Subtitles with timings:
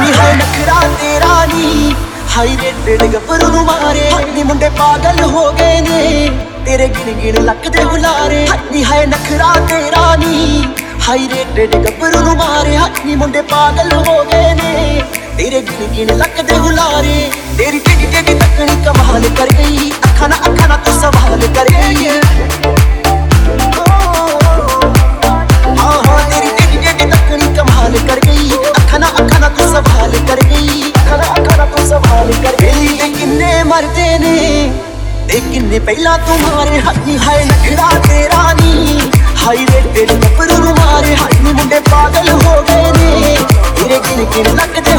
[0.00, 1.94] ਨੀ ਨਖਰਾ ਤੇਰਾ ਨੀ
[2.36, 6.30] ਹਾਈ ਰੇਟਡ ਗੱਭਰੂ ਨੂੰ ਮਾਰੇ ਨੀ ਮੁੰਡੇ ਪਾਗਲ ਹੋ ਗਏ ਨੇ
[6.66, 10.64] ਤੇਰੇ ਗਿਣ ਗਿਣ ਲੱਕ ਦੇ ਹੁਲਾਰੇ ਨੀ ਹੈ ਨਖਰਾ ਤੇਰਾ ਨੀ
[11.08, 15.02] ਹਾਈ ਰੇਟਡ ਗੱਭਰੂ ਨੂੰ ਮਾਰੇ ਨੀ ਮੁੰਡੇ ਪਾਗਲ ਹੋ ਗਏ ਨੇ।
[15.38, 20.68] ਤੇਰੇ ਗਿਣ ਗਿਣ ਲੱਕ ਹੁਲਾਰੇ, ਤੇਰੀ ਟਿੱਡੀ ਟਿੱਡੀ ਤੱਕਣੀ ਕਮਾਲ ਕਰ ਗਈ। ਅੱਖਾਂ ਨਾਲ ਅੱਖਾਂ
[20.68, 22.06] ਨਾਲ ਤੂੰ ਸਵਾਲ ਕਰ ਗਈ।
[25.78, 26.48] ਹਾਂ ਹਾਂ, ਤੇਰੀ
[30.28, 30.92] ਕਰ ਗਈ।
[33.14, 34.72] ਕਿੰਨੇ ਮਰਦੇ ਨੇ,
[35.28, 39.10] ਤੇ ਕਿੰਨੇ ਪਹਿਲਾਂ ਤੂੰ ਮਾਰੇ। ਹੱਥੀ ਹਾਏ ਨਖਰਾ ਤੇਰਾ ਨੀ।
[39.42, 43.36] ਹਾਈ ਰੇ ਤੇਰੇ ਨਪਰੂ ਨੂੰ ਮਾਰੇ। ਹਾਈ ਨੀ ਮੁੰਡੇ ਪਾਗਲ ਹੋ ਗਏ ਨੇ।
[43.76, 44.96] ਤੇਰੇ ਗਿਣ ਗਿਣ ਲੱਕ ਦੇ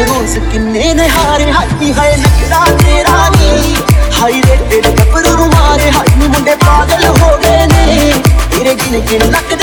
[0.00, 3.74] ਰੋਜ਼ ਕਿੰਨੇ ਨੇ ਹਾਰੇ ਹਾਈ ਹਾਏ ਨਕਰਾ ਤੇਰਾ ਨੀ।
[4.20, 8.12] ਹਾਈ ਰੇ ਤੇਰੇ ਗੱਭਰੂ ਨੂੰ ਮਾਰੇ ਹਾਈ ਨੀ ਮੁੰਡੇ ਪਾਗਲ ਹੋ ਗਏ ਨੇ।
[8.52, 9.54] ਤੇਰੇ ਗਿਣ ਗਿਣ ਲੱਕ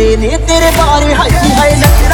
[0.00, 2.09] ਲੱਗਦੇ ਨੇ ਤੇਰੇ ਬਾਰੇ ਹਾਈ ਹਾਈ ਲੱਗਦੇ